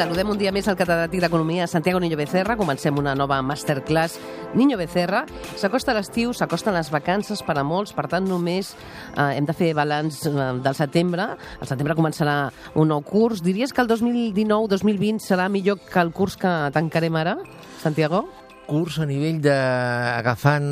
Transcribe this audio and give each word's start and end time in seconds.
Saludem 0.00 0.30
un 0.32 0.38
dia 0.40 0.48
més 0.48 0.64
al 0.64 0.78
catedràtic 0.80 1.20
d'Economia 1.20 1.66
Santiago 1.68 1.98
Niño 2.00 2.16
Becerra. 2.16 2.54
Comencem 2.56 2.96
una 2.96 3.12
nova 3.12 3.42
masterclass 3.44 4.14
Niño 4.56 4.78
Becerra. 4.80 5.26
S'acosta 5.60 5.92
l'estiu, 5.92 6.32
s'acosten 6.32 6.72
les 6.72 6.88
vacances 6.88 7.42
per 7.44 7.58
a 7.60 7.64
molts, 7.68 7.92
per 7.92 8.06
tant 8.08 8.24
només 8.24 8.70
eh, 8.72 9.36
hem 9.36 9.44
de 9.44 9.52
fer 9.52 9.74
balanç 9.76 10.22
eh, 10.24 10.32
del 10.64 10.78
setembre. 10.78 11.28
Al 11.36 11.68
setembre 11.68 11.98
començarà 12.00 12.38
un 12.80 12.88
nou 12.88 13.04
curs. 13.04 13.44
Diries 13.44 13.76
que 13.76 13.84
el 13.84 13.92
2019-2020 13.92 15.20
serà 15.20 15.50
millor 15.52 15.84
que 15.84 16.00
el 16.00 16.16
curs 16.16 16.40
que 16.40 16.56
tancarem 16.72 17.20
ara, 17.20 17.36
Santiago? 17.84 18.24
curs 18.70 19.00
a 19.02 19.04
nivell 19.04 19.40
d'agafant 19.42 20.66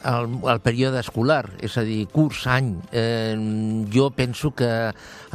el, 0.00 0.30
el 0.40 0.60
període 0.64 1.02
escolar, 1.04 1.44
és 1.60 1.76
a 1.76 1.84
dir, 1.84 2.06
curs, 2.08 2.46
any. 2.48 2.78
Eh, 2.90 3.36
jo 3.92 4.08
penso 4.16 4.56
que 4.56 4.70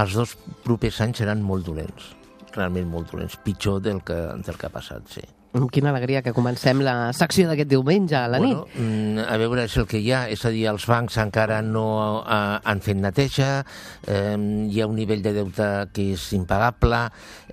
els 0.01 0.17
dos 0.17 0.33
propers 0.65 0.97
anys 1.05 1.21
seran 1.21 1.45
molt 1.45 1.69
dolents, 1.69 2.15
realment 2.55 2.89
molt 2.89 3.11
dolents, 3.11 3.37
pitjor 3.43 3.81
del 3.81 4.01
que, 4.03 4.17
del 4.45 4.57
que 4.57 4.67
ha 4.67 4.73
passat, 4.73 5.07
sí. 5.09 5.23
Amb 5.51 5.67
quina 5.67 5.89
alegria 5.91 6.21
que 6.23 6.31
comencem 6.31 6.79
la 6.79 7.11
secció 7.11 7.43
d'aquest 7.49 7.67
diumenge 7.67 8.15
a 8.15 8.29
la 8.31 8.37
bueno, 8.39 8.61
nit. 8.69 8.77
mm, 8.79 9.25
A 9.27 9.35
veure, 9.35 9.65
és 9.67 9.75
el 9.81 9.83
que 9.85 9.99
hi 9.99 10.13
ha, 10.15 10.21
és 10.31 10.45
a 10.47 10.51
dir, 10.53 10.61
els 10.71 10.85
bancs 10.87 11.17
encara 11.19 11.57
no 11.61 12.23
eh, 12.23 12.59
han 12.63 12.79
fet 12.79 12.95
neteja, 12.95 13.65
eh, 14.07 14.37
hi 14.71 14.79
ha 14.79 14.87
un 14.87 14.95
nivell 14.95 15.21
de 15.21 15.33
deute 15.35 15.67
que 15.91 16.13
és 16.13 16.29
impagable, 16.39 17.01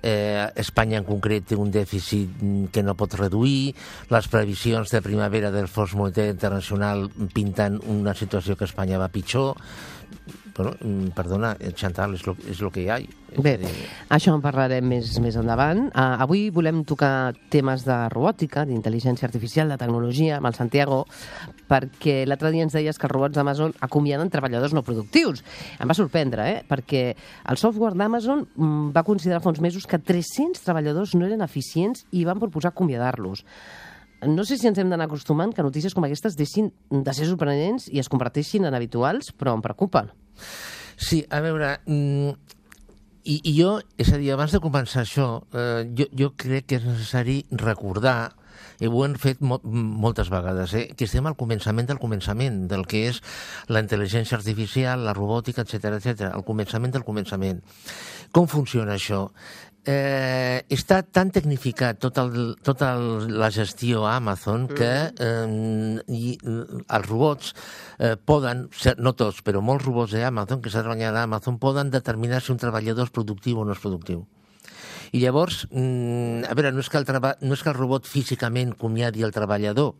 eh, 0.01 0.47
Espanya 0.55 1.01
en 1.01 1.09
concret 1.09 1.43
té 1.51 1.59
un 1.59 1.75
dèficit 1.75 2.39
mm, 2.39 2.71
que 2.71 2.83
no 2.87 2.95
pot 2.95 3.19
reduir, 3.19 3.75
les 4.15 4.31
previsions 4.31 4.95
de 4.95 5.03
primavera 5.03 5.51
del 5.51 5.67
Fons 5.67 5.91
Monetari 5.99 6.31
Internacional 6.37 7.09
pinten 7.35 7.81
una 7.83 8.15
situació 8.15 8.55
que 8.55 8.63
Espanya 8.63 8.97
va 8.97 9.11
pitjor, 9.11 9.59
bueno, 10.59 10.75
mm, 10.81 11.11
perdona, 11.15 11.55
eh, 11.59 11.71
Chantal, 11.71 12.15
és 12.15 12.59
lo 12.59 12.69
que 12.69 12.81
hi 12.83 12.89
ha. 12.89 12.99
Bé, 13.37 13.53
dir, 13.61 13.69
això 14.11 14.33
en 14.35 14.41
parlarem 14.43 14.83
més, 14.83 15.13
més 15.23 15.37
endavant. 15.39 15.85
Uh, 15.93 16.17
avui 16.25 16.49
volem 16.51 16.81
tocar 16.83 17.31
temes 17.53 17.85
de 17.87 17.95
robòtica, 18.11 18.65
d'intel·ligència 18.67 19.27
artificial, 19.29 19.69
de 19.71 19.77
tecnologia, 19.79 20.37
amb 20.37 20.49
el 20.49 20.57
Santiago, 20.57 21.05
perquè 21.69 22.25
l'altre 22.27 22.51
dia 22.51 22.65
ens 22.65 22.75
deies 22.75 22.99
que 22.99 23.07
els 23.07 23.13
robots 23.13 23.37
d'Amazon 23.37 23.75
acomiaden 23.85 24.31
treballadors 24.33 24.75
no 24.75 24.83
productius. 24.83 25.45
Em 25.79 25.87
va 25.87 25.95
sorprendre, 25.95 26.49
eh? 26.51 26.63
perquè 26.67 27.03
el 27.47 27.61
software 27.61 27.95
d'Amazon 27.95 28.47
mm, 28.49 28.89
va 28.95 29.05
considerar 29.07 29.39
fa 29.45 29.53
uns 29.53 29.61
mesos 29.63 29.87
que 29.87 30.01
300 30.01 30.65
treballadors 30.65 31.15
no 31.15 31.29
eren 31.29 31.45
eficients 31.45 32.03
i 32.11 32.25
van 32.27 32.41
proposar 32.41 32.73
acomiadar-los. 32.73 33.45
No 34.27 34.43
sé 34.43 34.57
si 34.59 34.67
ens 34.67 34.79
hem 34.81 34.89
d'anar 34.91 35.07
acostumant 35.07 35.53
que 35.55 35.63
notícies 35.63 35.93
com 35.95 36.03
aquestes 36.03 36.35
deixin 36.35 36.73
de 36.91 37.13
ser 37.15 37.29
sorprenents 37.29 37.87
i 37.87 38.01
es 38.01 38.09
converteixin 38.11 38.67
en 38.67 38.75
habituals, 38.75 39.31
però 39.31 39.53
em 39.55 39.63
preocupen. 39.63 40.11
Sí, 40.99 41.23
a 41.31 41.39
veure, 41.43 41.77
mm, 41.85 42.33
i, 43.29 43.39
i 43.51 43.53
jo, 43.55 43.77
és 43.99 44.11
a 44.11 44.19
dir, 44.19 44.31
abans 44.33 44.51
de 44.55 44.61
començar 44.63 45.03
això, 45.05 45.29
eh, 45.53 45.87
jo, 45.95 46.09
jo 46.17 46.33
crec 46.39 46.69
que 46.69 46.79
és 46.79 46.87
necessari 46.87 47.41
recordar 47.51 48.33
i 48.79 48.87
ho 48.87 49.01
hem 49.03 49.15
fet 49.19 49.41
mo 49.43 49.57
moltes 49.63 50.29
vegades, 50.31 50.73
eh? 50.73 50.85
que 50.95 51.05
estem 51.07 51.27
al 51.27 51.35
començament 51.39 51.89
del 51.89 51.99
començament, 51.99 52.61
del 52.71 52.85
que 52.87 53.05
és 53.09 53.19
la 53.67 53.81
intel·ligència 53.83 54.37
artificial, 54.39 55.03
la 55.03 55.15
robòtica, 55.17 55.65
etc 55.67 55.97
etc. 55.97 56.29
al 56.31 56.45
començament 56.47 56.95
del 56.95 57.03
començament. 57.07 57.59
Com 58.31 58.47
funciona 58.47 58.95
això? 58.95 59.25
Eh, 59.87 60.59
està 60.75 60.99
tan 61.07 61.29
tecnificat 61.31 62.01
tota, 62.03 62.25
el, 62.27 62.49
tota 62.67 62.91
el, 62.97 63.29
la 63.39 63.47
gestió 63.49 64.03
a 64.05 64.17
Amazon 64.17 64.65
que 64.67 64.89
eh, 65.15 65.45
i, 66.11 66.33
els 66.43 67.07
robots 67.07 67.53
eh, 67.97 68.17
poden, 68.19 68.67
no 68.99 69.13
tots, 69.15 69.39
però 69.45 69.63
molts 69.63 69.87
robots 69.87 70.17
d'Amazon, 70.17 70.59
que 70.61 70.73
s'ha 70.73 70.83
treballat 70.83 71.15
a 71.15 71.23
Amazon, 71.29 71.61
poden 71.63 71.93
determinar 71.95 72.43
si 72.43 72.51
un 72.51 72.59
treballador 72.59 73.07
és 73.07 73.15
productiu 73.15 73.63
o 73.63 73.65
no 73.65 73.77
és 73.77 73.81
productiu. 73.81 74.27
I 75.11 75.19
llavors, 75.23 75.67
mm, 75.71 76.43
a 76.49 76.53
veure, 76.53 76.71
no 76.75 76.79
és, 76.83 76.89
que 76.89 76.97
el 76.99 77.05
treba, 77.07 77.35
no 77.41 77.53
és 77.55 77.63
que 77.63 77.69
el 77.71 77.77
robot 77.77 78.05
físicament 78.05 78.75
comiadi 78.77 79.23
el 79.25 79.31
treballador, 79.33 79.95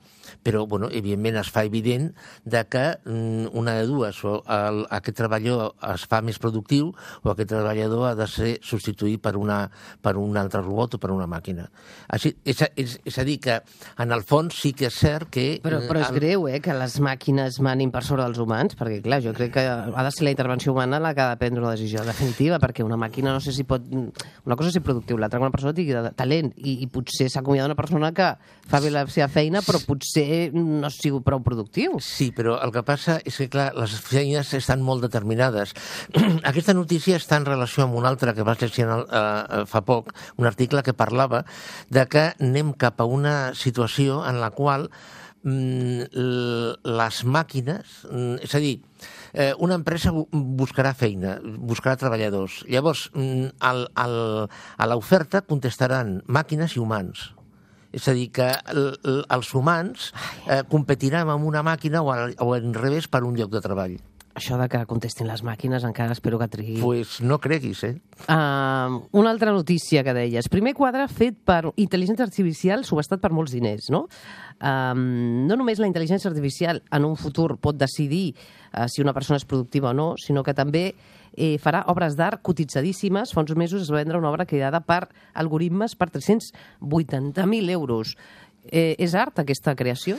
però, 0.46 0.66
bueno, 0.70 0.90
evidentment 0.94 1.40
es 1.42 1.50
fa 1.50 1.64
evident 1.66 2.12
de 2.46 2.62
que 2.70 2.84
mm, 3.06 3.48
una 3.58 3.74
de 3.80 3.88
dues, 3.90 4.20
o 4.24 4.44
el, 4.46 4.84
aquest 4.94 5.18
treballador 5.18 5.74
es 5.94 6.06
fa 6.10 6.22
més 6.22 6.38
productiu 6.40 6.92
o 7.24 7.32
aquest 7.32 7.50
treballador 7.50 8.10
ha 8.12 8.16
de 8.16 8.28
ser 8.30 8.52
substituït 8.62 9.22
per, 9.24 9.36
una, 9.38 9.64
per 10.02 10.16
un 10.22 10.38
altre 10.38 10.62
robot 10.62 10.96
o 10.96 11.00
per 11.02 11.10
una 11.12 11.26
màquina. 11.28 11.70
Així, 12.14 12.36
és, 12.46 12.62
a- 12.62 12.70
és, 12.78 13.00
és 13.10 13.18
a 13.18 13.26
dir, 13.26 13.40
que 13.42 13.58
en 13.98 14.12
el 14.14 14.22
fons 14.24 14.54
sí 14.62 14.74
que 14.78 14.88
és 14.92 15.00
cert 15.02 15.30
que... 15.34 15.48
Però, 15.64 15.82
però 15.90 16.04
és 16.04 16.10
el- 16.14 16.20
greu, 16.20 16.48
eh, 16.48 16.60
que 16.62 16.74
les 16.78 17.00
màquines 17.02 17.58
manin 17.66 17.90
per 17.92 18.04
sobre 18.06 18.24
dels 18.28 18.38
humans, 18.40 18.78
perquè, 18.78 19.02
clar, 19.06 19.22
jo 19.26 19.34
crec 19.34 19.54
que 19.58 19.66
ha 19.66 20.04
de 20.06 20.12
ser 20.14 20.28
la 20.30 20.36
intervenció 20.36 20.72
humana 20.74 21.00
la 21.02 21.16
que 21.18 21.22
ha 21.26 21.30
de 21.34 21.42
prendre 21.42 21.64
una 21.66 21.74
decisió 21.74 22.06
definitiva, 22.06 22.60
perquè 22.62 22.86
una 22.86 22.98
màquina 23.02 23.34
no 23.34 23.42
sé 23.42 23.52
si 23.56 23.66
pot... 23.66 23.82
Una 23.90 24.56
cosa 24.56 24.70
és 24.70 24.78
ser 24.78 24.84
productiu, 25.00 25.18
l'altra 25.18 25.40
que 25.40 25.46
una 25.46 25.54
persona 25.54 25.74
tingui 25.74 25.96
talent, 26.16 26.52
i, 26.58 26.76
i 26.84 26.88
potser 26.92 27.30
s'acomiada 27.32 27.70
una 27.70 27.78
persona 27.78 28.12
que 28.16 28.30
fa 28.70 28.80
bé 28.84 28.92
la 28.92 29.06
seva 29.08 29.30
feina, 29.32 29.62
però 29.66 29.80
potser 29.86 30.52
no 30.54 30.90
sigui 30.94 31.22
prou 31.26 31.42
productiu. 31.46 32.00
Sí, 32.04 32.32
però 32.36 32.60
el 32.64 32.74
que 32.76 32.84
passa 32.84 33.20
és 33.24 33.38
que, 33.38 33.50
clar, 33.52 33.72
les 33.78 33.96
feines 34.06 34.54
estan 34.58 34.84
molt 34.86 35.06
determinades. 35.06 35.74
Aquesta 36.52 36.76
notícia 36.76 37.20
està 37.20 37.40
en 37.40 37.48
relació 37.48 37.86
amb 37.86 37.98
una 38.00 38.12
altra 38.12 38.36
que 38.36 38.46
vaig 38.48 38.62
llegir 38.66 38.88
eh, 38.90 39.64
fa 39.70 39.84
poc, 39.86 40.14
un 40.38 40.50
article 40.50 40.84
que 40.84 40.94
parlava 40.98 41.46
de 41.90 42.06
que 42.10 42.30
anem 42.40 42.74
cap 42.74 43.00
a 43.00 43.08
una 43.08 43.56
situació 43.56 44.24
en 44.28 44.42
la 44.44 44.52
qual 44.52 44.90
les 45.44 47.24
màquines, 47.26 47.86
mm, 48.12 48.36
és 48.44 48.56
a 48.56 48.60
dir, 48.60 48.82
eh, 49.34 49.54
una 49.60 49.76
empresa 49.76 50.12
bu- 50.12 50.28
buscarà 50.32 50.94
feina, 50.94 51.40
buscarà 51.44 51.96
treballadors. 51.98 52.64
Llavors, 52.68 53.10
mm, 53.14 53.46
al, 53.60 53.88
al, 53.96 54.50
a 54.78 54.88
l'oferta 54.88 55.42
contestaran 55.42 56.22
màquines 56.28 56.76
i 56.76 56.80
humans. 56.80 57.32
És 57.92 58.08
a 58.08 58.14
dir, 58.14 58.28
que 58.32 58.52
els 58.70 59.54
humans 59.56 60.12
eh, 60.48 60.62
competiran 60.70 61.28
amb 61.30 61.46
una 61.46 61.64
màquina 61.64 62.04
o 62.04 62.12
al, 62.12 62.36
o 62.38 62.54
al 62.54 62.74
revés 62.74 63.08
per 63.08 63.24
un 63.24 63.36
lloc 63.36 63.50
de 63.50 63.62
treball. 63.62 63.98
Això 64.40 64.56
de 64.56 64.70
que 64.72 64.80
contestin 64.88 65.28
les 65.28 65.42
màquines 65.44 65.84
encara 65.84 66.16
espero 66.16 66.38
que 66.40 66.48
trigui. 66.48 66.78
Pues 66.80 67.18
no 67.20 67.42
creguis, 67.44 67.82
eh? 67.84 67.98
Uh, 68.32 69.02
una 69.20 69.34
altra 69.34 69.52
notícia 69.52 70.00
que 70.06 70.14
deies. 70.16 70.48
Primer 70.48 70.72
quadre 70.78 71.10
fet 71.12 71.42
per 71.44 71.74
intel·ligència 71.76 72.24
artificial 72.24 72.86
subestat 72.88 73.20
per 73.20 73.34
molts 73.36 73.52
diners, 73.52 73.90
no? 73.92 74.06
Um, 74.64 75.44
no 75.50 75.60
només 75.60 75.84
la 75.84 75.90
intel·ligència 75.92 76.32
artificial 76.32 76.80
en 76.96 77.10
un 77.10 77.20
futur 77.20 77.58
pot 77.60 77.76
decidir 77.76 78.32
uh, 78.32 78.88
si 78.88 79.04
una 79.04 79.12
persona 79.18 79.42
és 79.42 79.48
productiva 79.50 79.92
o 79.92 79.98
no, 79.98 80.14
sinó 80.24 80.46
que 80.48 80.56
també 80.56 80.86
eh, 81.36 81.58
farà 81.60 81.84
obres 81.92 82.16
d'art 82.16 82.40
cotitzadíssimes. 82.40 83.36
Fa 83.36 83.44
uns 83.44 83.56
mesos 83.60 83.84
es 83.84 83.92
va 83.92 84.00
vendre 84.00 84.24
una 84.24 84.32
obra 84.32 84.48
creada 84.48 84.80
per 84.80 85.10
algoritmes 85.34 86.00
per 86.00 86.14
380.000 86.16 87.76
euros. 87.76 88.16
Eh, 88.72 88.96
és 88.96 89.20
art, 89.20 89.44
aquesta 89.44 89.76
creació? 89.76 90.16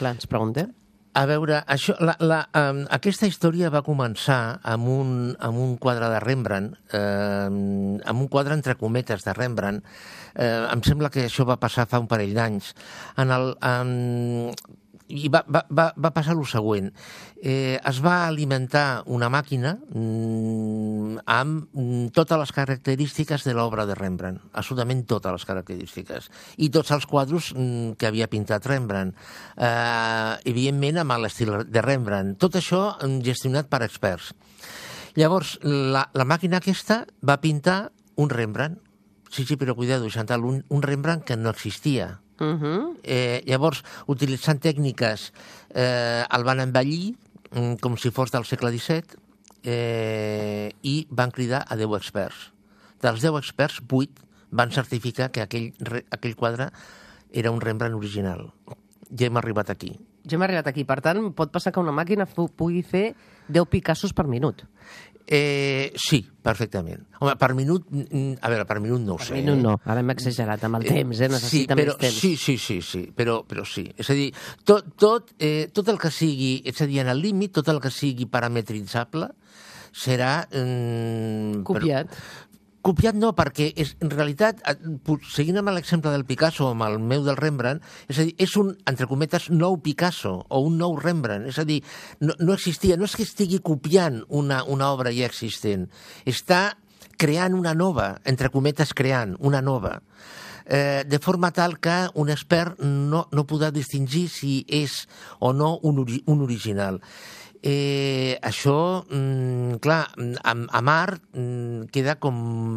Clar, 0.00 0.16
ens 0.16 0.28
preguntem. 0.30 0.72
A 1.16 1.24
veure, 1.26 1.62
això, 1.66 1.94
la, 2.04 2.14
la, 2.20 2.38
um, 2.58 2.82
aquesta 2.94 3.26
història 3.26 3.70
va 3.72 3.80
començar 3.86 4.58
amb 4.68 4.90
un, 4.92 5.12
amb 5.40 5.58
un 5.58 5.76
quadre 5.80 6.10
de 6.12 6.18
Rembrandt, 6.20 6.76
eh, 6.94 7.48
amb 7.48 8.20
un 8.20 8.28
quadre 8.28 8.54
entre 8.54 8.76
cometes 8.76 9.24
de 9.24 9.34
Rembrandt. 9.34 9.86
Eh, 10.34 10.66
em 10.68 10.84
sembla 10.84 11.10
que 11.10 11.24
això 11.26 11.46
va 11.48 11.58
passar 11.58 11.88
fa 11.88 12.02
un 12.02 12.10
parell 12.10 12.36
d'anys. 12.36 12.74
En 13.24 13.32
el, 13.34 13.54
en, 13.64 14.52
i 15.08 15.28
va, 15.32 15.42
va, 15.48 15.62
va, 15.72 15.88
va 15.96 16.10
passar 16.14 16.34
el 16.36 16.44
següent. 16.48 16.90
Eh, 17.38 17.78
es 17.78 18.00
va 18.04 18.26
alimentar 18.26 19.02
una 19.14 19.30
màquina 19.32 19.74
mm, 19.78 21.22
amb 21.24 21.68
mm, 21.72 22.10
totes 22.16 22.40
les 22.42 22.52
característiques 22.52 23.46
de 23.46 23.54
l'obra 23.56 23.86
de 23.88 23.96
Rembrandt, 23.98 24.42
absolutament 24.52 25.04
totes 25.08 25.38
les 25.38 25.46
característiques, 25.48 26.28
i 26.58 26.70
tots 26.74 26.92
els 26.96 27.08
quadros 27.08 27.52
mm, 27.54 27.96
que 28.00 28.10
havia 28.10 28.28
pintat 28.30 28.66
Rembrandt, 28.68 29.16
eh, 29.56 30.34
evidentment 30.50 31.02
amb 31.04 31.18
l'estil 31.24 31.54
de 31.68 31.84
Rembrandt. 31.84 32.38
Tot 32.42 32.60
això 32.60 32.82
mm, 32.98 33.22
gestionat 33.26 33.70
per 33.72 33.84
experts. 33.86 34.34
Llavors, 35.18 35.56
la, 35.64 36.04
la 36.14 36.28
màquina 36.28 36.60
aquesta 36.60 37.02
va 37.26 37.40
pintar 37.42 37.88
un 38.20 38.30
Rembrandt, 38.30 38.82
sí, 39.30 39.44
sí, 39.44 39.56
però 39.56 39.74
cuidado, 39.74 40.08
Chantal, 40.10 40.44
un, 40.44 40.64
un 40.68 40.82
Rembrandt 40.82 41.24
que 41.24 41.36
no 41.36 41.50
existia. 41.50 42.18
Uh 42.40 42.54
-huh. 42.60 42.96
Eh, 43.02 43.42
llavors, 43.46 43.82
utilitzant 44.06 44.60
tècniques, 44.60 45.32
eh, 45.74 46.24
el 46.30 46.44
van 46.44 46.60
envellir 46.60 47.16
mm, 47.50 47.74
com 47.80 47.96
si 47.96 48.10
fos 48.10 48.30
del 48.30 48.44
segle 48.44 48.70
XVII 48.70 49.02
eh, 49.64 50.70
i 50.82 51.06
van 51.10 51.30
cridar 51.30 51.64
a 51.68 51.76
10 51.76 51.96
experts. 51.96 52.52
Dels 53.02 53.20
10 53.22 53.36
experts, 53.38 53.80
8 53.88 54.22
van 54.50 54.70
certificar 54.72 55.30
que 55.30 55.42
aquell, 55.42 55.72
re- 55.78 56.04
aquell 56.10 56.36
quadre 56.36 56.70
era 57.32 57.50
un 57.50 57.60
Rembrandt 57.60 57.96
original. 57.96 58.52
Ja 59.10 59.26
hem 59.26 59.36
arribat 59.36 59.70
aquí. 59.70 59.98
Ja 60.24 60.36
hem 60.36 60.42
arribat 60.42 60.66
aquí. 60.66 60.84
Per 60.84 61.00
tant, 61.00 61.32
pot 61.34 61.50
passar 61.52 61.72
que 61.72 61.80
una 61.80 61.92
màquina 61.92 62.26
pugui 62.26 62.82
fer 62.82 63.14
10 63.48 63.66
Picassos 63.68 64.12
per 64.12 64.26
minut. 64.26 64.64
Eh, 65.30 65.92
sí, 66.00 66.22
perfectament. 66.42 67.02
Home, 67.20 67.34
per 67.36 67.50
minut, 67.52 67.84
mm, 67.90 68.38
a 68.40 68.48
veure, 68.48 68.64
per 68.64 68.78
minut 68.80 69.02
no 69.04 69.12
ho 69.12 69.18
Per 69.18 69.26
sé. 69.26 69.34
minut 69.34 69.58
no, 69.60 69.74
ara 69.84 70.00
hem 70.00 70.12
exagerat 70.14 70.62
amb 70.64 70.78
el 70.78 70.86
temps, 70.88 71.20
eh? 71.20 71.28
necessita 71.28 71.74
sí, 71.76 71.80
però, 71.82 71.92
més 71.92 72.00
temps. 72.00 72.20
Sí, 72.22 72.30
sí, 72.40 72.56
sí, 72.56 72.80
sí 72.80 73.02
però, 73.14 73.42
però 73.44 73.66
sí. 73.68 73.84
És 74.00 74.08
a 74.08 74.16
dir, 74.16 74.30
tot, 74.64 74.88
tot, 74.96 75.34
eh, 75.38 75.68
tot 75.68 75.90
el 75.92 75.98
que 76.00 76.08
sigui, 76.10 76.62
és 76.64 76.80
a 76.80 76.86
dir, 76.88 77.02
en 77.04 77.12
el 77.12 77.20
límit, 77.20 77.52
tot 77.60 77.68
el 77.68 77.80
que 77.84 77.92
sigui 77.92 78.24
parametritzable 78.24 79.28
serà... 79.92 80.48
Eh, 80.50 81.60
Copiat. 81.68 82.08
Però, 82.08 82.47
copiat 82.86 83.16
no, 83.18 83.32
perquè 83.36 83.70
és, 83.76 83.94
en 84.04 84.10
realitat, 84.12 84.60
eh, 84.68 84.76
seguint 85.28 85.60
amb 85.60 85.72
l'exemple 85.74 86.12
del 86.14 86.24
Picasso 86.28 86.66
o 86.66 86.72
amb 86.72 86.86
el 86.86 86.98
meu 86.98 87.24
del 87.26 87.38
Rembrandt, 87.40 87.84
és 88.08 88.18
a 88.18 88.26
dir, 88.28 88.34
és 88.38 88.56
un, 88.60 88.74
entre 88.90 89.08
cometes, 89.10 89.48
nou 89.50 89.78
Picasso 89.84 90.34
o 90.48 90.62
un 90.64 90.78
nou 90.80 90.96
Rembrandt. 90.98 91.48
És 91.50 91.58
a 91.58 91.66
dir, 91.68 91.82
no, 92.20 92.34
no 92.38 92.56
existia, 92.56 92.96
no 92.96 93.08
és 93.08 93.16
que 93.16 93.26
estigui 93.26 93.62
copiant 93.64 94.22
una, 94.28 94.62
una 94.64 94.92
obra 94.94 95.12
ja 95.14 95.28
existent, 95.28 95.88
està 96.26 96.78
creant 97.18 97.56
una 97.58 97.74
nova, 97.74 98.12
entre 98.24 98.50
cometes 98.54 98.94
creant 98.94 99.34
una 99.42 99.60
nova 99.60 99.98
eh, 100.68 101.04
de 101.06 101.18
forma 101.18 101.50
tal 101.50 101.80
que 101.80 102.06
un 102.14 102.30
expert 102.30 102.78
no, 102.84 103.26
no 103.32 103.46
podrà 103.48 103.72
distingir 103.74 104.28
si 104.30 104.60
és 104.68 105.00
o 105.40 105.54
no 105.56 105.78
un, 105.82 106.04
ori 106.04 106.20
un 106.28 106.44
original. 106.44 107.00
Eh, 107.60 108.38
això, 108.40 109.04
mm, 109.10 109.80
clar, 109.82 110.04
a, 110.46 110.52
a 110.54 110.80
Mar 110.80 111.18
mm, 111.34 111.88
queda 111.90 112.14
com 112.22 112.36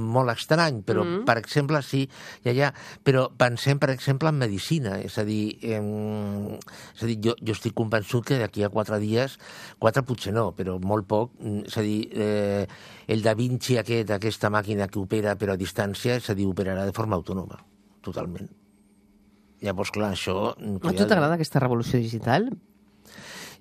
molt 0.10 0.32
estrany, 0.34 0.80
però, 0.82 1.04
mm. 1.06 1.26
per 1.28 1.36
exemple, 1.38 1.84
sí, 1.86 2.08
ja, 2.42 2.54
ja, 2.58 2.72
però 3.06 3.28
pensem, 3.38 3.78
per 3.78 3.92
exemple, 3.94 4.32
en 4.34 4.40
medicina, 4.42 4.96
és 4.98 5.20
a 5.22 5.26
dir, 5.28 5.60
eh, 5.62 5.78
és 6.96 7.04
a 7.04 7.12
dir 7.12 7.20
jo, 7.28 7.36
jo 7.38 7.54
estic 7.54 7.76
convençut 7.78 8.26
que 8.26 8.40
d'aquí 8.42 8.66
a 8.66 8.72
quatre 8.74 8.98
dies, 9.04 9.38
quatre 9.78 10.02
potser 10.08 10.34
no, 10.34 10.48
però 10.58 10.80
molt 10.82 11.06
poc, 11.06 11.38
mm, 11.38 11.70
és 11.70 11.78
a 11.78 11.86
dir, 11.86 12.00
eh, 12.18 12.66
el 13.14 13.22
Da 13.22 13.36
Vinci 13.38 13.78
aquest, 13.78 14.10
aquesta 14.18 14.50
màquina 14.50 14.90
que 14.90 14.98
opera 15.04 15.38
però 15.38 15.54
a 15.54 15.62
distància, 15.62 16.18
és 16.18 16.34
a 16.34 16.38
dir, 16.38 16.50
operarà 16.50 16.90
de 16.90 16.98
forma 16.98 17.20
autònoma, 17.22 17.62
totalment. 18.02 18.50
Llavors, 19.62 19.94
clar, 19.94 20.16
això... 20.18 20.56
A 20.58 20.98
tu 20.98 21.06
t'agrada 21.06 21.38
aquesta 21.38 21.62
revolució 21.62 22.02
digital? 22.02 22.50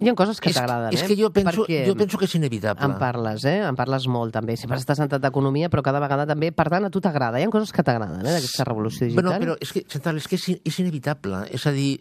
Hi 0.00 0.08
ha 0.08 0.14
coses 0.17 0.41
que 0.41 0.50
t'agraden, 0.56 0.91
eh? 0.91 0.97
és 0.97 1.02
que 1.05 1.17
jo 1.19 1.29
penso- 1.31 1.67
Perquè 1.67 1.87
jo 1.87 1.94
penso 1.94 2.17
que 2.19 2.25
és 2.25 2.35
inevitable. 2.35 2.85
En 2.85 2.94
parles, 2.99 3.44
eh? 3.44 3.58
En 3.69 3.76
parles 3.76 4.06
molt, 4.08 4.32
també. 4.32 4.56
Sempre 4.56 4.79
estàs 4.81 4.97
sentat 4.97 5.20
d'economia, 5.20 5.69
però 5.69 5.82
cada 5.82 6.00
vegada 6.00 6.26
també... 6.26 6.52
Per 6.52 6.69
tant, 6.73 6.85
a 6.87 6.91
tu 6.91 7.00
t'agrada. 7.00 7.38
Hi 7.41 7.44
ha 7.44 7.50
coses 7.52 7.73
que 7.73 7.82
t'agraden, 7.85 8.20
eh, 8.25 8.32
d'aquesta 8.38 8.64
revolució 8.64 9.06
digital? 9.06 9.25
Bueno, 9.29 9.38
però 9.44 9.56
és 9.61 9.73
que, 9.73 9.85
Chantal, 9.85 10.17
és 10.17 10.26
que 10.26 10.37
és, 10.41 10.49
és 10.64 10.79
inevitable. 10.81 11.44
És 11.52 11.67
a 11.67 11.73
dir, 11.76 12.00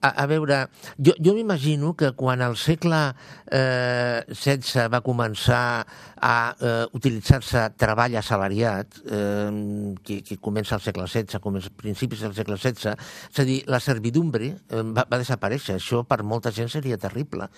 a, 0.00 0.10
a 0.22 0.26
veure, 0.26 0.66
jo, 0.98 1.14
jo 1.22 1.34
m'imagino 1.36 1.94
que 1.96 2.12
quan 2.18 2.42
al 2.44 2.56
segle 2.60 3.00
eh, 3.50 4.22
XVI 4.28 4.86
va 4.92 5.00
començar 5.04 5.86
a 6.16 6.36
eh, 6.60 6.84
utilitzar-se 6.96 7.62
treball 7.80 8.16
assalariat, 8.18 9.00
eh, 9.04 9.94
que, 10.04 10.20
que 10.26 10.38
comença 10.42 10.76
al 10.76 10.84
segle 10.84 11.06
XVI, 11.08 11.40
comença 11.42 11.72
a 11.72 11.76
principis 11.76 12.22
del 12.24 12.34
segle 12.36 12.58
XVI, 12.60 12.94
és 13.32 13.40
a 13.40 13.46
dir, 13.48 13.58
la 13.70 13.80
servidumbre 13.80 14.52
eh, 14.52 14.84
va, 14.84 15.06
va 15.08 15.20
desaparèixer. 15.20 15.78
Això 15.80 16.02
per 16.08 16.22
molta 16.22 16.52
gent 16.54 16.70
seria 16.72 16.98
terrible. 17.00 17.48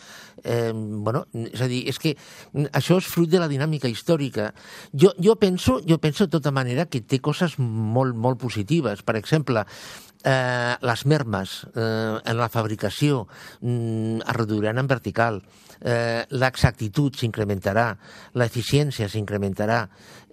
Eh, 0.42 0.72
bueno, 0.74 1.26
és 1.34 1.62
a 1.64 1.70
dir, 1.70 1.84
és 1.90 1.98
que 2.02 2.14
això 2.72 2.98
és 2.98 3.10
fruit 3.10 3.30
de 3.30 3.42
la 3.42 3.50
dinàmica 3.50 3.90
històrica. 3.90 4.52
Jo, 4.92 5.12
jo, 5.18 5.36
penso, 5.40 5.80
jo 5.86 6.00
penso 6.02 6.26
de 6.26 6.36
tota 6.38 6.54
manera 6.54 6.86
que 6.86 7.02
té 7.02 7.20
coses 7.20 7.58
molt, 7.58 8.16
molt 8.16 8.40
positives. 8.40 9.02
Per 9.06 9.16
exemple, 9.18 9.64
eh, 10.24 10.74
les 10.80 11.06
mermes 11.06 11.54
eh, 11.74 12.18
en 12.24 12.38
la 12.38 12.48
fabricació 12.52 13.24
mm, 13.60 14.22
es 14.24 14.36
reduiran 14.36 14.78
en 14.78 14.90
vertical, 14.90 15.42
eh, 15.80 16.24
l'exactitud 16.30 17.16
s'incrementarà, 17.18 17.90
l'eficiència 18.34 19.08
s'incrementarà. 19.08 19.84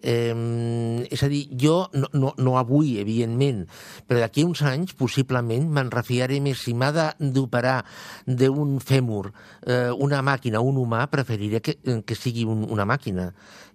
Eh, 0.06 1.08
és 1.10 1.24
a 1.26 1.28
dir, 1.32 1.48
jo, 1.58 1.88
no, 1.98 2.06
no, 2.14 2.34
no 2.38 2.56
avui, 2.60 3.00
evidentment, 3.02 3.64
però 4.06 4.22
d'aquí 4.22 4.44
a 4.46 4.50
uns 4.52 4.62
anys, 4.62 4.94
possiblement, 4.94 5.66
me'n 5.74 5.90
refiaré 5.90 6.38
més. 6.46 6.62
Si 6.62 6.76
m'ha 6.78 6.92
de- 6.94 7.32
d'operar 7.34 7.80
d'un 8.28 8.78
fèmur 8.80 9.32
eh, 9.66 9.90
una 9.98 10.22
màquina, 10.22 10.62
un 10.62 10.78
humà, 10.78 11.08
preferiré 11.10 11.62
que, 11.66 11.78
que 12.06 12.16
sigui 12.16 12.46
un, 12.46 12.68
una 12.70 12.86
màquina. 12.86 13.32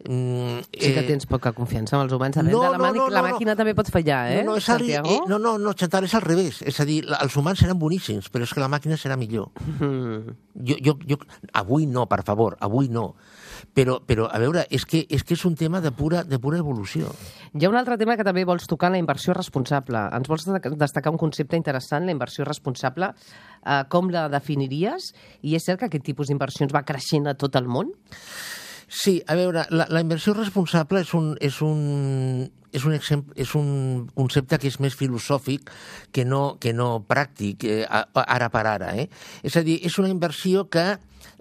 Mm, 0.06 0.62
Sí 0.70 0.94
que 0.94 1.02
tens 1.04 1.26
poca 1.28 1.50
confiança 1.52 1.96
en 1.98 2.06
els 2.06 2.12
humans. 2.14 2.36
Depèn 2.38 2.52
no, 2.54 2.62
de 2.62 2.70
la, 2.70 2.78
no, 2.78 2.84
màquina, 2.86 3.02
no, 3.02 3.10
la 3.10 3.20
no, 3.20 3.26
no. 3.26 3.34
màquina 3.34 3.56
també 3.58 3.74
pot 3.76 3.90
fallar, 3.92 4.20
eh, 4.32 4.38
No, 4.44 4.52
no, 4.52 4.56
és 4.62 4.68
al, 4.72 4.86
eh, 4.88 5.18
no, 5.28 5.38
no, 5.42 5.56
no, 5.58 5.74
Chantal, 5.74 6.06
és 6.08 6.14
al 6.14 6.22
revés. 6.24 6.62
És 6.62 6.78
a 6.80 6.86
dir, 6.88 7.02
els 7.20 7.36
humans 7.36 7.58
seran 7.60 7.78
boníssims, 7.78 8.30
però 8.32 8.46
és 8.46 8.54
que 8.54 8.62
la 8.62 8.70
màquina 8.72 8.96
serà 8.96 9.18
millor. 9.20 9.50
Mm. 9.80 10.38
Jo, 10.70 10.76
jo, 10.84 10.96
jo, 11.10 11.18
avui 11.52 11.86
no, 11.90 12.06
per 12.08 12.22
favor, 12.24 12.56
avui 12.60 12.88
no. 12.88 13.10
Però, 13.74 13.98
però 14.06 14.28
a 14.30 14.38
veure, 14.42 14.66
és 14.70 14.84
que, 14.86 15.04
és 15.08 15.22
que 15.24 15.34
és 15.34 15.44
un 15.48 15.54
tema 15.56 15.80
de 15.80 15.92
pura, 15.92 16.22
de 16.24 16.38
pura 16.38 16.58
evolució. 16.58 17.10
Hi 17.54 17.64
ha 17.66 17.70
un 17.72 17.76
altre 17.76 17.96
tema 18.00 18.16
que 18.16 18.24
també 18.26 18.44
vols 18.48 18.66
tocar, 18.70 18.90
la 18.90 18.98
inversió 19.00 19.34
responsable. 19.36 20.02
Ens 20.16 20.28
vols 20.30 20.46
de- 20.46 20.74
destacar 20.80 21.12
un 21.12 21.18
concepte 21.18 21.56
interessant, 21.58 22.04
la 22.06 22.12
inversió 22.14 22.44
responsable. 22.44 23.12
Uh, 23.60 23.82
com 23.92 24.08
la 24.10 24.28
definiries? 24.32 25.12
I 25.42 25.56
és 25.58 25.64
cert 25.66 25.80
que 25.80 25.90
aquest 25.90 26.04
tipus 26.04 26.28
d'inversions 26.30 26.72
va 26.74 26.84
creixent 26.86 27.26
a 27.28 27.34
tot 27.34 27.56
el 27.60 27.68
món? 27.68 27.92
Sí, 28.90 29.20
a 29.26 29.36
veure, 29.38 29.66
la, 29.70 29.86
la 29.88 30.00
inversió 30.02 30.32
responsable 30.34 31.04
és 31.04 31.12
un, 31.14 31.36
és 31.40 31.60
un, 31.62 32.48
és 32.72 32.84
un, 32.86 32.94
exemple, 32.94 33.34
és 33.40 33.54
un 33.58 34.08
concepte 34.14 34.58
que 34.60 34.70
és 34.70 34.80
més 34.82 34.96
filosòfic 34.96 35.70
que 36.14 36.24
no, 36.24 36.56
que 36.62 36.72
no 36.76 37.02
pràctic, 37.08 37.66
eh, 37.66 37.84
ara 37.86 38.50
per 38.52 38.66
ara. 38.66 38.94
Eh? 38.96 39.08
És 39.42 39.56
a 39.56 39.64
dir, 39.66 39.80
és 39.86 39.98
una 39.98 40.10
inversió 40.12 40.68
que 40.70 40.86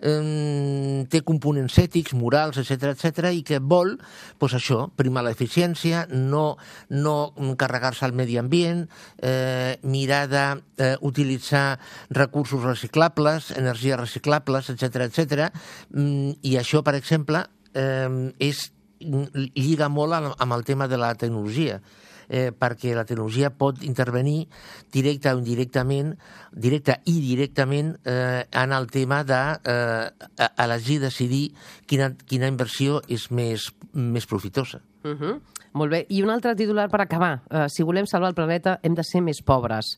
eh, 0.02 1.06
té 1.10 1.22
components 1.26 1.78
ètics, 1.81 2.16
morals, 2.18 2.60
etc 2.62 2.94
etc 2.94 3.31
i 3.36 3.44
que 3.46 3.60
vol, 3.60 3.96
doncs 4.40 4.58
això, 4.58 4.80
primar 5.00 5.24
l'eficiència, 5.28 6.06
no, 6.12 6.58
no 6.90 7.16
carregar-se 7.60 8.08
al 8.08 8.16
medi 8.18 8.40
ambient, 8.42 8.86
eh, 9.22 9.78
mirar 9.84 10.26
d'utilitzar 10.30 11.80
recursos 12.16 12.64
reciclables, 12.64 13.52
energies 13.58 14.00
reciclables, 14.00 14.74
etc 14.74 15.08
etc. 15.10 15.50
Mm, 15.94 16.40
I 16.42 16.58
això, 16.62 16.84
per 16.84 16.96
exemple, 17.00 17.46
eh, 17.74 18.34
és, 18.40 18.70
lliga 19.00 19.90
molt 19.90 20.13
amb- 20.13 20.56
el 20.56 20.63
tema 20.68 20.88
de 20.88 20.98
la 20.98 21.13
tecnologia 21.16 21.81
eh, 22.30 22.51
perquè 22.54 22.94
la 22.96 23.04
tecnologia 23.06 23.50
pot 23.50 23.84
intervenir 23.84 24.48
directa 24.94 25.34
o 25.34 25.42
indirectament, 25.42 26.13
directa 26.54 27.00
i 27.10 27.18
directament 27.19 27.96
eh, 28.06 28.46
en 28.51 28.72
el 28.72 28.88
tema 28.94 29.24
de 29.24 29.42
eh, 29.66 30.50
elegir, 30.57 31.01
decidir 31.01 31.50
quina, 31.90 32.13
quina 32.30 32.48
inversió 32.48 33.01
és 33.10 33.30
més, 33.31 33.72
més 33.94 34.30
profitosa. 34.30 34.81
Uh 35.04 35.18
-huh. 35.18 35.40
Molt 35.74 35.92
bé. 35.92 36.06
I 36.10 36.24
un 36.24 36.30
altre 36.30 36.56
titular 36.56 36.90
per 36.90 37.02
acabar. 37.02 37.44
Uh, 37.50 37.68
si 37.69 37.84
volem 37.84 38.07
salvar 38.07 38.30
el 38.30 38.36
planeta, 38.36 38.80
hem 38.81 38.95
de 38.95 39.04
ser 39.04 39.21
més 39.21 39.42
pobres. 39.45 39.97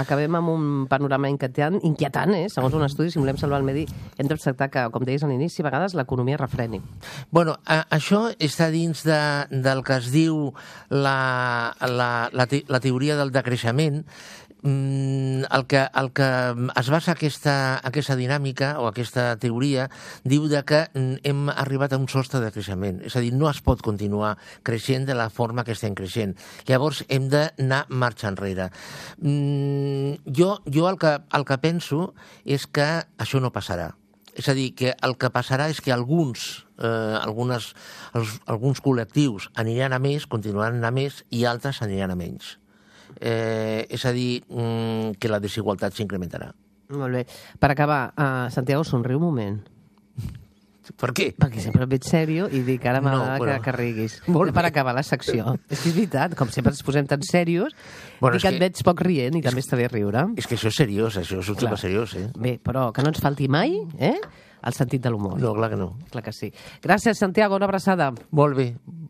Acabem 0.00 0.34
amb 0.34 0.50
un 0.50 0.68
panorama 0.90 1.30
inquietant, 1.30 1.78
inquietant 1.86 2.34
eh? 2.34 2.46
segons 2.52 2.74
un 2.74 2.84
estudi, 2.86 3.12
si 3.12 3.20
volem 3.22 3.38
salvar 3.40 3.60
el 3.62 3.66
medi, 3.66 3.84
hem 4.18 4.30
d'acceptar 4.30 4.70
que, 4.72 4.86
com 4.94 5.04
deies 5.06 5.22
a 5.22 5.30
l'inici, 5.30 5.62
a 5.62 5.68
vegades 5.68 5.94
l'economia 5.94 6.38
refreni. 6.40 6.80
Bueno, 7.30 7.56
a, 7.64 7.82
això 7.94 8.26
està 8.42 8.70
dins 8.74 9.04
de, 9.06 9.20
del 9.64 9.84
que 9.86 9.98
es 10.00 10.10
diu 10.14 10.48
la, 10.90 11.74
la, 11.86 12.10
la, 12.32 12.48
te, 12.50 12.64
la 12.68 12.82
teoria 12.82 13.18
del 13.20 13.32
decreixement. 13.34 14.02
Mm, 14.64 15.44
el, 15.52 15.66
que, 15.66 15.86
el 15.94 16.12
que 16.16 16.26
es 16.80 16.88
basa 16.88 17.12
aquesta, 17.12 17.54
aquesta 17.84 18.14
dinàmica 18.16 18.70
o 18.80 18.86
aquesta 18.88 19.34
teoria 19.36 19.90
diu 20.24 20.46
de 20.48 20.62
que 20.64 20.86
mm, 20.86 21.18
hem 21.28 21.50
arribat 21.52 21.92
a 21.92 21.98
un 22.00 22.08
sostre 22.08 22.40
de 22.40 22.48
creixement. 22.54 23.02
És 23.04 23.12
a 23.12 23.20
dir, 23.20 23.34
no 23.36 23.50
es 23.50 23.60
pot 23.60 23.84
continuar 23.84 24.38
creixent 24.64 25.04
de 25.04 25.18
la 25.18 25.28
forma 25.28 25.66
que 25.68 25.76
estem 25.76 25.92
creixent. 25.92 26.32
Llavors 26.64 27.02
hem 27.12 27.28
d'anar 27.28 27.82
marxa 27.92 28.30
enrere. 28.32 28.70
Mm, 29.20 30.24
jo 30.32 30.56
jo 30.64 30.88
el, 30.88 30.96
que, 30.96 31.12
el 31.36 31.44
que 31.44 31.60
penso 31.60 32.14
és 32.48 32.64
que 32.64 32.88
això 33.20 33.44
no 33.44 33.52
passarà. 33.52 33.92
És 34.32 34.48
a 34.48 34.56
dir, 34.56 34.72
que 34.74 34.96
el 34.96 35.18
que 35.20 35.28
passarà 35.30 35.68
és 35.68 35.84
que 35.84 35.92
alguns, 35.92 36.64
eh, 36.80 37.16
algunes, 37.20 37.74
els, 38.16 38.40
alguns 38.48 38.80
col·lectius 38.80 39.52
aniran 39.60 39.92
a 39.92 40.00
més, 40.00 40.24
continuaran 40.26 40.82
a 40.82 40.90
més, 40.90 41.20
i 41.28 41.44
altres 41.44 41.84
aniran 41.84 42.16
a 42.16 42.18
menys. 42.18 42.56
Eh, 43.20 43.86
és 43.90 44.04
a 44.04 44.12
dir, 44.12 44.42
mm, 44.48 45.16
que 45.18 45.28
la 45.28 45.40
desigualtat 45.40 45.92
s'incrementarà. 45.94 46.52
Molt 46.94 47.14
bé. 47.14 47.26
Per 47.58 47.70
acabar, 47.70 48.12
uh, 48.16 48.50
Santiago, 48.50 48.84
somriu 48.84 49.16
un 49.18 49.24
moment. 49.24 49.62
Per 51.00 51.08
què? 51.16 51.30
Perquè 51.40 51.62
sempre 51.64 51.86
et 51.86 51.88
veig 51.94 52.04
sèrio 52.04 52.44
i 52.52 52.58
dic, 52.60 52.82
ara 52.84 53.00
m'agrada 53.00 53.24
No, 53.24 53.38
no, 53.38 53.40
però- 53.40 53.54
que, 53.56 53.62
que 53.70 53.72
riguis. 53.72 54.18
Molt 54.28 54.52
per 54.52 54.62
bé. 54.66 54.68
acabar 54.68 54.92
la 54.94 55.02
secció. 55.02 55.54
és 55.70 55.80
que 55.80 55.88
és 55.88 55.94
veritat, 55.94 56.34
com 56.36 56.50
sempre 56.52 56.72
ens 56.72 56.82
posem 56.84 57.06
tan 57.08 57.22
serios, 57.22 57.72
Bueno, 57.72 58.18
bueno, 58.20 58.36
és 58.36 58.42
dic 58.42 58.50
que 58.50 58.54
et 58.56 58.60
veig 58.60 58.82
poc 58.84 59.00
rient 59.00 59.34
i 59.38 59.40
també 59.40 59.60
està 59.64 59.78
bé 59.80 59.88
riure. 59.88 60.26
És 60.36 60.46
que 60.46 60.56
això 60.56 60.68
és 60.68 60.76
seriós, 60.76 61.16
això 61.16 61.40
és 61.40 61.48
un 61.48 61.56
tema 61.56 61.78
seriós, 61.78 62.14
eh? 62.16 62.28
Bé, 62.36 62.58
però 62.62 62.92
que 62.92 63.02
no 63.02 63.08
ens 63.08 63.20
falti 63.20 63.48
mai 63.48 63.72
eh, 63.98 64.20
el 64.62 64.72
sentit 64.74 65.00
de 65.00 65.08
l'humor. 65.10 65.40
No, 65.40 65.54
clar 65.54 65.70
que 65.70 65.76
no. 65.76 65.96
Clar 66.10 66.22
que 66.22 66.32
sí. 66.32 66.52
Gràcies, 66.82 67.16
Santiago, 67.16 67.56
una 67.56 67.64
abraçada. 67.64 68.12
Molt 68.30 68.54
bé. 68.54 68.74